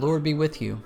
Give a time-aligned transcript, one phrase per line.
[0.00, 0.80] Lord be with you.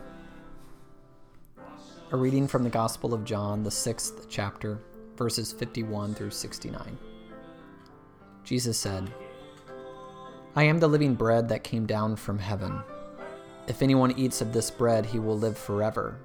[2.11, 4.81] A reading from the Gospel of John, the sixth chapter,
[5.17, 6.99] verses 51 through 69.
[8.43, 9.09] Jesus said,
[10.57, 12.81] I am the living bread that came down from heaven.
[13.69, 16.19] If anyone eats of this bread, he will live forever.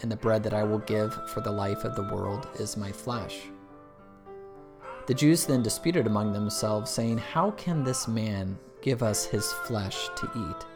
[0.00, 2.92] And the bread that I will give for the life of the world is my
[2.92, 3.40] flesh.
[5.06, 10.08] The Jews then disputed among themselves, saying, How can this man give us his flesh
[10.16, 10.75] to eat?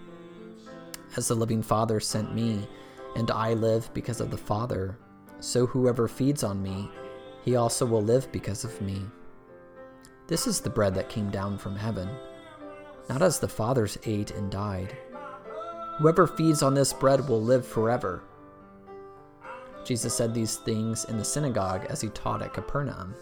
[1.17, 2.67] As the living Father sent me,
[3.15, 4.97] and I live because of the Father,
[5.39, 6.89] so whoever feeds on me,
[7.43, 9.01] he also will live because of me.
[10.27, 12.09] This is the bread that came down from heaven,
[13.09, 14.95] not as the fathers ate and died.
[15.97, 18.23] Whoever feeds on this bread will live forever.
[19.83, 23.13] Jesus said these things in the synagogue as he taught at Capernaum.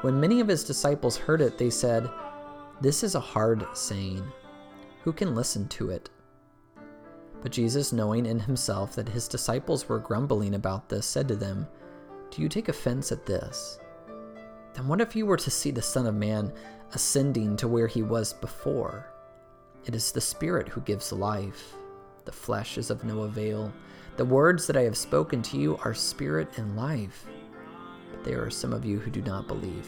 [0.00, 2.08] When many of his disciples heard it, they said,
[2.80, 4.24] This is a hard saying.
[5.02, 6.08] Who can listen to it?
[7.44, 11.68] But Jesus, knowing in himself that his disciples were grumbling about this, said to them,
[12.30, 13.78] Do you take offense at this?
[14.72, 16.50] Then what if you were to see the Son of Man
[16.94, 19.12] ascending to where he was before?
[19.84, 21.74] It is the Spirit who gives life.
[22.24, 23.70] The flesh is of no avail.
[24.16, 27.26] The words that I have spoken to you are spirit and life.
[28.10, 29.86] But there are some of you who do not believe.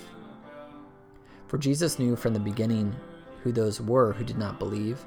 [1.47, 2.95] For Jesus knew from the beginning
[3.43, 5.07] who those were who did not believe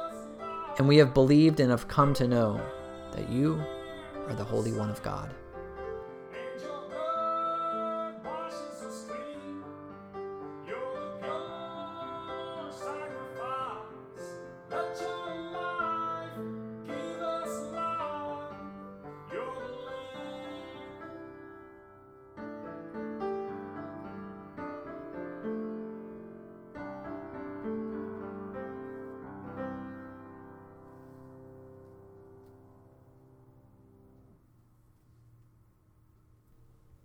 [0.77, 2.61] and we have believed and have come to know
[3.11, 3.63] that you
[4.27, 5.33] are the Holy One of God.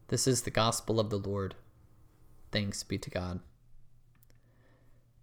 [0.09, 1.56] This is the gospel of the Lord.
[2.53, 3.41] Thanks be to God.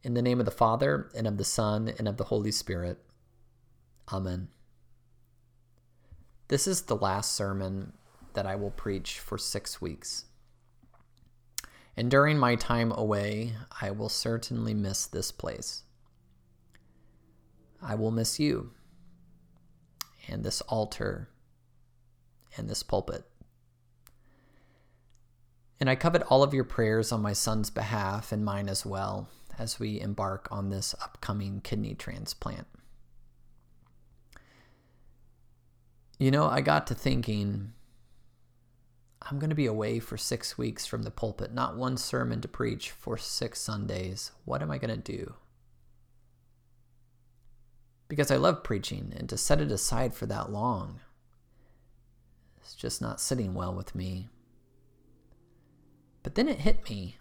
[0.03, 2.99] In the name of the Father, and of the Son, and of the Holy Spirit.
[4.11, 4.49] Amen.
[6.49, 7.93] This is the last sermon
[8.33, 10.25] that I will preach for six weeks.
[11.95, 15.83] And during my time away, I will certainly miss this place.
[17.81, 18.71] I will miss you,
[20.27, 21.29] and this altar,
[22.57, 23.23] and this pulpit.
[25.79, 29.27] And I covet all of your prayers on my son's behalf and mine as well
[29.57, 32.67] as we embark on this upcoming kidney transplant.
[36.17, 37.73] You know, I got to thinking,
[39.21, 42.47] I'm going to be away for six weeks from the pulpit, not one sermon to
[42.47, 44.31] preach for six Sundays.
[44.45, 45.33] What am I going to do?
[48.07, 50.99] Because I love preaching, and to set it aside for that long,
[52.57, 54.29] it's just not sitting well with me.
[56.23, 57.17] But then it hit me.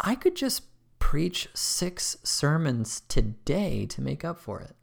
[0.00, 0.64] I could just
[0.98, 4.76] preach six sermons today to make up for it.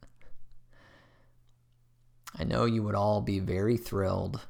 [2.37, 4.41] I know you would all be very thrilled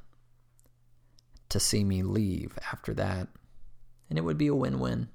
[1.50, 3.28] to see me leave after that,
[4.08, 5.08] and it would be a win win.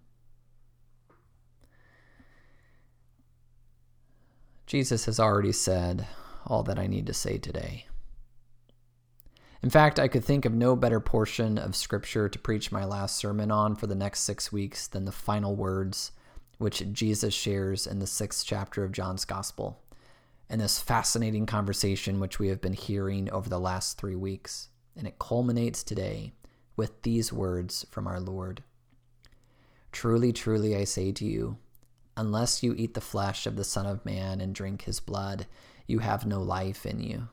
[4.68, 6.06] Jesus has already said
[6.46, 7.89] all that I need to say today.
[9.62, 13.18] In fact, I could think of no better portion of Scripture to preach my last
[13.18, 16.12] sermon on for the next six weeks than the final words
[16.60, 19.82] which Jesus shares in the sixth chapter of John's Gospel,
[20.50, 24.70] and this fascinating conversation which we have been hearing over the last three weeks.
[24.96, 26.34] And it culminates today
[26.76, 28.64] with these words from our Lord
[29.92, 31.58] Truly, truly, I say to you,
[32.16, 35.48] unless you eat the flesh of the Son of Man and drink his blood,
[35.88, 37.30] you have no life in you.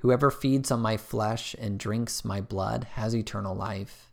[0.00, 4.10] Whoever feeds on my flesh and drinks my blood has eternal life,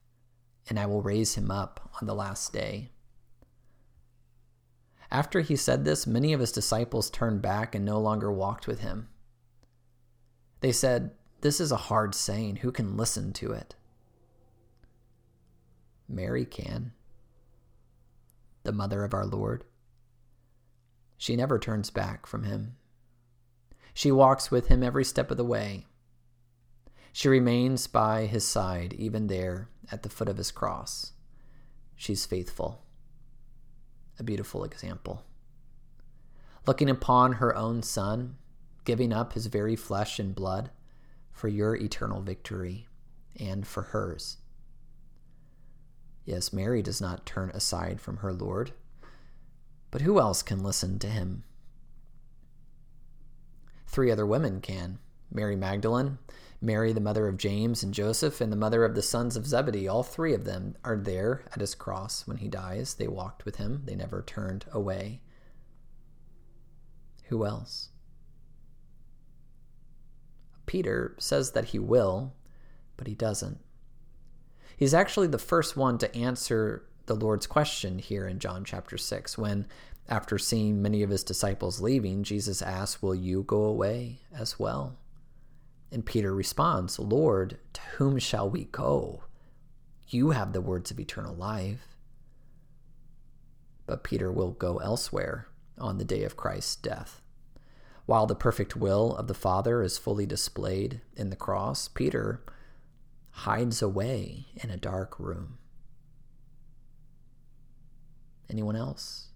[0.69, 2.89] and I will raise him up on the last day.
[5.09, 8.81] After he said this, many of his disciples turned back and no longer walked with
[8.81, 9.07] him.
[10.59, 12.57] They said, This is a hard saying.
[12.57, 13.75] Who can listen to it?
[16.09, 16.93] Mary can,
[18.63, 19.63] the mother of our Lord.
[21.17, 22.76] She never turns back from him.
[23.97, 25.87] She walks with him every step of the way.
[27.11, 31.13] She remains by his side, even there at the foot of his cross.
[31.95, 32.83] She's faithful.
[34.19, 35.23] A beautiful example.
[36.67, 38.37] Looking upon her own son,
[38.85, 40.69] giving up his very flesh and blood
[41.31, 42.87] for your eternal victory
[43.39, 44.37] and for hers.
[46.23, 48.73] Yes, Mary does not turn aside from her Lord,
[49.89, 51.45] but who else can listen to him?
[53.97, 54.99] Three other women can
[55.31, 56.19] Mary Magdalene,
[56.61, 59.87] Mary, the mother of James and Joseph, and the mother of the sons of Zebedee.
[59.87, 62.93] All three of them are there at his cross when he dies.
[62.93, 65.21] They walked with him, they never turned away.
[67.29, 67.89] Who else?
[70.67, 72.35] Peter says that he will,
[72.97, 73.57] but he doesn't.
[74.77, 79.39] He's actually the first one to answer the Lord's question here in John chapter 6
[79.39, 79.65] when,
[80.09, 84.97] after seeing many of his disciples leaving, Jesus asks, Will you go away as well?
[85.91, 89.23] And Peter responds, Lord, to whom shall we go?
[90.07, 91.97] You have the words of eternal life.
[93.85, 97.21] But Peter will go elsewhere on the day of Christ's death.
[98.05, 102.41] While the perfect will of the Father is fully displayed in the cross, Peter
[103.31, 105.57] hides away in a dark room.
[108.49, 109.26] Anyone else?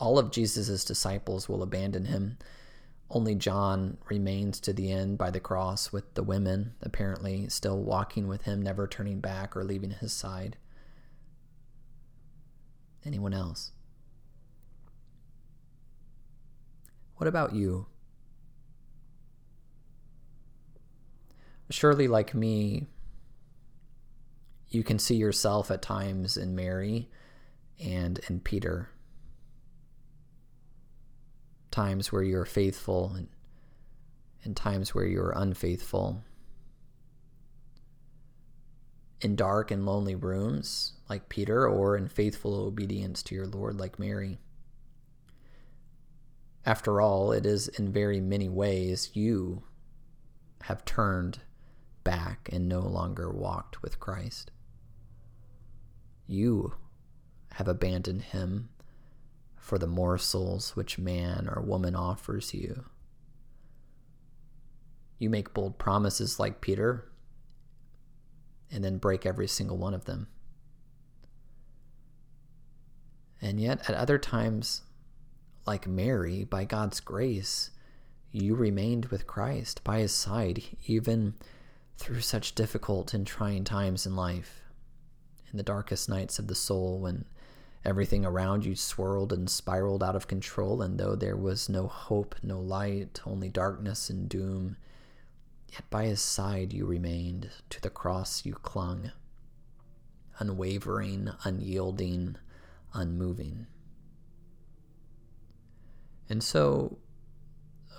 [0.00, 2.38] All of Jesus' disciples will abandon him.
[3.10, 8.26] Only John remains to the end by the cross with the women, apparently still walking
[8.26, 10.56] with him, never turning back or leaving his side.
[13.04, 13.72] Anyone else?
[17.16, 17.86] What about you?
[21.68, 22.86] surely, like me,
[24.70, 27.08] you can see yourself at times in Mary
[27.78, 28.88] and in Peter.
[31.70, 33.28] Times where you're faithful and,
[34.42, 36.24] and times where you're unfaithful.
[39.20, 43.98] In dark and lonely rooms, like Peter, or in faithful obedience to your Lord, like
[43.98, 44.38] Mary.
[46.64, 49.62] After all, it is in very many ways you
[50.62, 51.40] have turned
[52.04, 54.50] back and no longer walked with Christ.
[56.26, 56.74] You
[57.52, 58.70] have abandoned him
[59.60, 62.86] for the morsels which man or woman offers you.
[65.18, 67.04] You make bold promises like Peter
[68.72, 70.28] and then break every single one of them.
[73.42, 74.82] And yet, at other times,
[75.66, 77.70] like Mary, by God's grace,
[78.32, 81.34] you remained with Christ by his side, even
[81.98, 84.62] through such difficult and trying times in life,
[85.50, 87.26] in the darkest nights of the soul, when
[87.84, 92.34] everything around you swirled and spiraled out of control, and though there was no hope,
[92.42, 94.76] no light, only darkness and doom,
[95.72, 99.12] yet by his side you remained, to the cross you clung,
[100.38, 102.36] unwavering, unyielding,
[102.92, 103.66] unmoving.
[106.28, 106.98] And so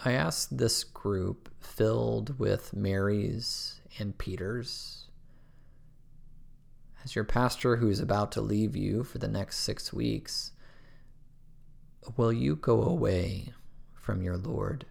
[0.05, 5.00] I asked this group, filled with Marys and Peters.
[7.03, 10.51] As your pastor who's about to leave you for the next six weeks,
[12.15, 13.53] will you go away
[13.93, 14.85] from your Lord?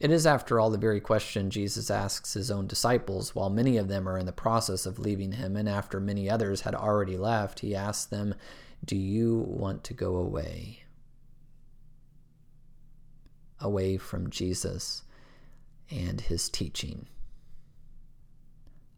[0.00, 3.88] It is, after all, the very question Jesus asks his own disciples while many of
[3.88, 7.60] them are in the process of leaving him, and after many others had already left,
[7.60, 8.34] he asks them,
[8.84, 10.84] Do you want to go away?
[13.58, 15.02] Away from Jesus
[15.90, 17.08] and his teaching.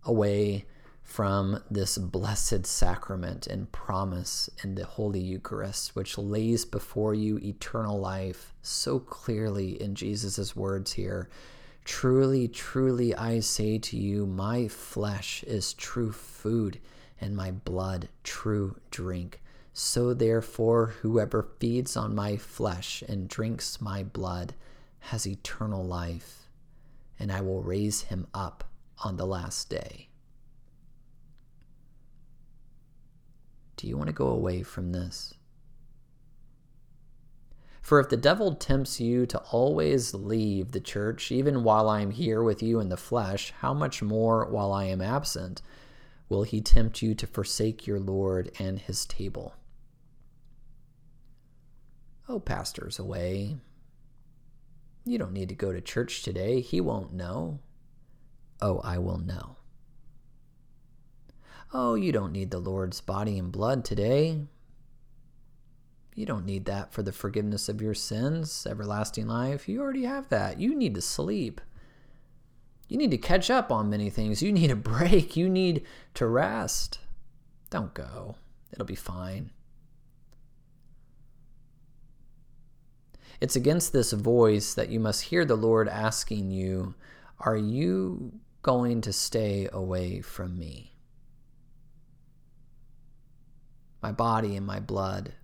[0.04, 0.64] Away
[1.02, 7.98] from this blessed sacrament and promise in the Holy Eucharist, which lays before you eternal
[7.98, 11.28] life so clearly in Jesus' words here.
[11.84, 16.78] Truly, truly, I say to you, my flesh is true food,
[17.20, 19.40] and my blood true drink.
[19.72, 24.54] So therefore, whoever feeds on my flesh and drinks my blood
[25.00, 26.40] has eternal life
[27.20, 28.64] and I will raise him up
[29.02, 30.08] on the last day.
[33.76, 35.34] Do you want to go away from this?
[37.80, 42.10] For if the devil tempts you to always leave the church, even while I am
[42.10, 45.62] here with you in the flesh, how much more while I am absent
[46.28, 49.54] will he tempt you to forsake your Lord and his table?
[52.28, 53.56] Oh, pastor's away.
[55.04, 56.60] You don't need to go to church today.
[56.60, 57.60] He won't know.
[58.62, 59.56] Oh, I will know.
[61.72, 64.40] Oh, you don't need the Lord's body and blood today.
[66.14, 69.68] You don't need that for the forgiveness of your sins, everlasting life.
[69.68, 70.60] You already have that.
[70.60, 71.60] You need to sleep.
[72.88, 74.42] You need to catch up on many things.
[74.42, 75.36] You need a break.
[75.36, 76.98] You need to rest.
[77.70, 78.34] Don't go.
[78.72, 79.52] It'll be fine.
[83.40, 86.94] It's against this voice that you must hear the Lord asking you,
[87.38, 90.92] Are you going to stay away from me?
[94.02, 95.34] My body and my blood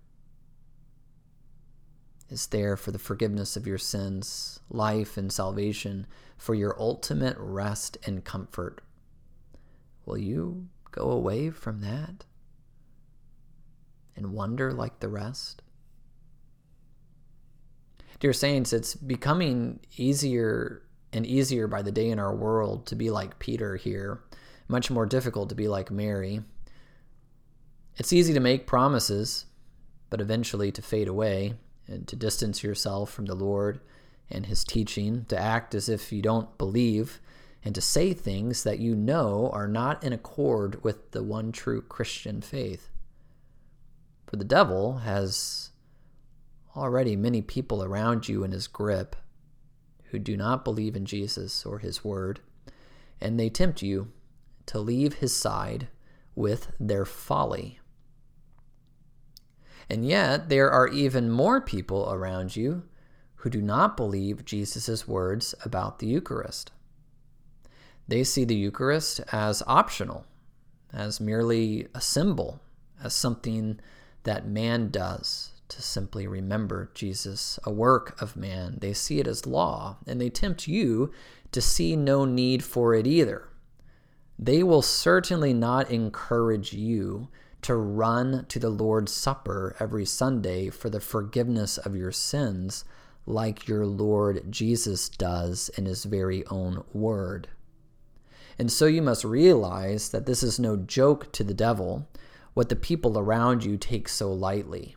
[2.29, 6.07] is there for the forgiveness of your sins, life, and salvation,
[6.37, 8.81] for your ultimate rest and comfort.
[10.05, 12.25] Will you go away from that
[14.15, 15.61] and wonder like the rest?
[18.19, 20.81] Dear Saints, it's becoming easier
[21.13, 24.21] and easier by the day in our world to be like Peter here,
[24.67, 26.41] much more difficult to be like Mary.
[27.95, 29.45] It's easy to make promises,
[30.09, 31.55] but eventually to fade away
[31.87, 33.79] and to distance yourself from the Lord
[34.29, 37.21] and His teaching, to act as if you don't believe,
[37.63, 41.81] and to say things that you know are not in accord with the one true
[41.81, 42.89] Christian faith.
[44.27, 45.71] For the devil has
[46.75, 49.15] already many people around you in his grip
[50.11, 52.39] who do not believe in Jesus or his word,
[53.19, 54.11] and they tempt you
[54.67, 55.87] to leave his side
[56.35, 57.79] with their folly.
[59.89, 62.83] And yet, there are even more people around you
[63.35, 66.71] who do not believe Jesus' words about the Eucharist.
[68.07, 70.25] They see the Eucharist as optional,
[70.93, 72.61] as merely a symbol,
[73.01, 73.79] as something
[74.23, 78.77] that man does to simply remember Jesus, a work of man.
[78.79, 81.11] They see it as law, and they tempt you
[81.51, 83.49] to see no need for it either.
[84.39, 87.29] They will certainly not encourage you
[87.63, 92.85] to run to the Lord's Supper every Sunday for the forgiveness of your sins,
[93.25, 97.49] like your Lord Jesus does in his very own word.
[98.59, 102.07] And so you must realize that this is no joke to the devil,
[102.53, 104.95] what the people around you take so lightly.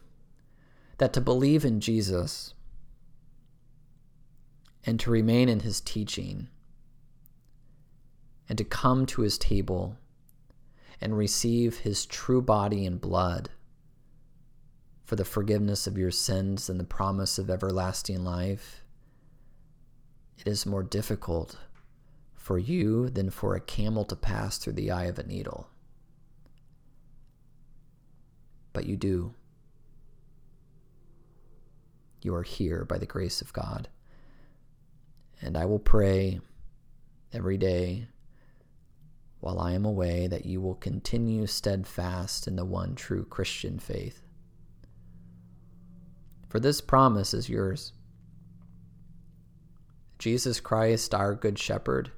[1.01, 2.53] That to believe in Jesus
[4.85, 6.49] and to remain in his teaching
[8.51, 9.97] and to come to his table
[11.01, 13.49] and receive his true body and blood
[15.03, 18.85] for the forgiveness of your sins and the promise of everlasting life,
[20.37, 21.57] it is more difficult
[22.35, 25.71] for you than for a camel to pass through the eye of a needle.
[28.75, 29.33] But you do.
[32.23, 33.89] You are here by the grace of God.
[35.41, 36.41] And I will pray
[37.33, 38.09] every day
[39.41, 44.23] while I am away, that you will continue steadfast in the one true Christian faith.
[46.49, 47.93] For this promise is yours.
[50.19, 52.13] Jesus Christ, our Good Shepherd,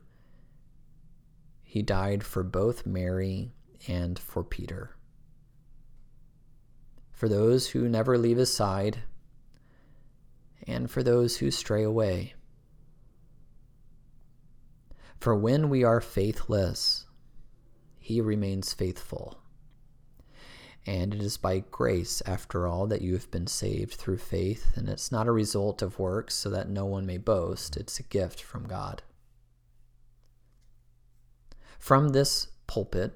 [1.63, 3.53] he died for both Mary
[3.87, 4.97] and for Peter.
[7.13, 9.05] For those who never leave his side,
[10.67, 12.35] and for those who stray away.
[15.21, 17.07] For when we are faithless,
[17.99, 19.39] he remains faithful.
[20.85, 24.89] And it is by grace, after all, that you have been saved through faith, and
[24.89, 27.77] it's not a result of works so that no one may boast.
[27.77, 29.03] It's a gift from God.
[31.79, 33.13] From this pulpit,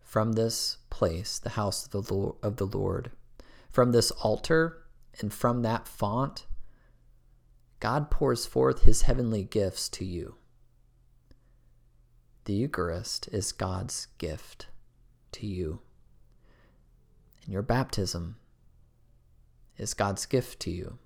[0.00, 3.12] from this place, the house of the Lord,
[3.70, 4.82] from this altar,
[5.20, 6.46] and from that font,
[7.80, 10.36] God pours forth his heavenly gifts to you.
[12.44, 14.68] The Eucharist is God's gift
[15.32, 15.80] to you.
[17.44, 18.36] And your baptism
[19.76, 20.98] is God's gift to you.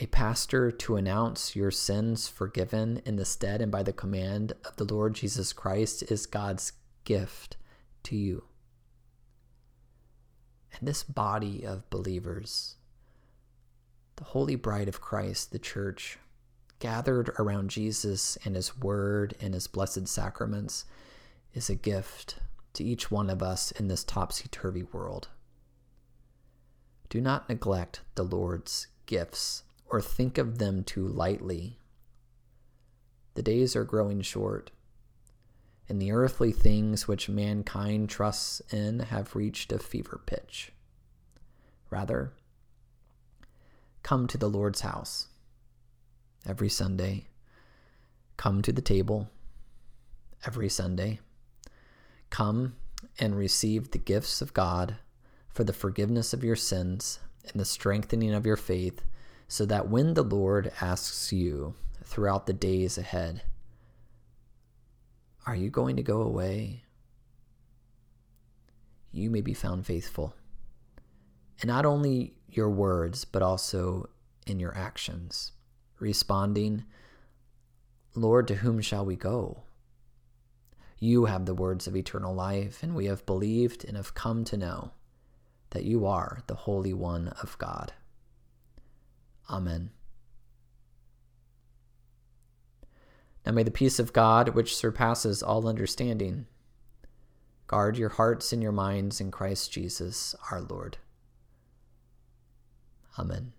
[0.00, 4.74] A pastor to announce your sins forgiven in the stead and by the command of
[4.76, 6.72] the Lord Jesus Christ is God's
[7.04, 7.56] gift
[8.04, 8.44] to you.
[10.78, 12.76] And this body of believers,
[14.16, 16.18] the holy bride of Christ, the church,
[16.78, 20.84] gathered around Jesus and His Word and His blessed sacraments
[21.52, 22.36] is a gift
[22.74, 25.28] to each one of us in this topsy turvy world.
[27.08, 31.78] Do not neglect the Lord's gifts or think of them too lightly.
[33.34, 34.72] The days are growing short,
[35.88, 40.72] and the earthly things which mankind trusts in have reached a fever pitch.
[41.90, 42.32] Rather,
[44.02, 45.28] come to the Lord's house
[46.46, 47.26] every Sunday.
[48.36, 49.28] Come to the table
[50.46, 51.20] every Sunday.
[52.30, 52.76] Come
[53.18, 54.96] and receive the gifts of God
[55.48, 59.02] for the forgiveness of your sins and the strengthening of your faith,
[59.46, 63.42] so that when the Lord asks you throughout the days ahead,
[65.46, 66.84] Are you going to go away?
[69.12, 70.34] You may be found faithful.
[71.60, 74.08] And not only your words, but also
[74.46, 75.52] in your actions,
[75.98, 76.84] responding,
[78.14, 79.62] Lord, to whom shall we go?
[80.98, 84.56] You have the words of eternal life, and we have believed and have come to
[84.56, 84.92] know
[85.70, 87.92] that you are the Holy One of God.
[89.50, 89.90] Amen.
[93.44, 96.46] Now may the peace of God, which surpasses all understanding,
[97.66, 100.98] guard your hearts and your minds in Christ Jesus our Lord.
[103.18, 103.52] Amen.